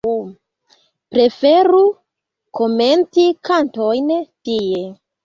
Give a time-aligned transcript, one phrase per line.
[1.15, 1.81] Preferu
[2.61, 4.09] komenti kantojn
[4.49, 4.81] tie.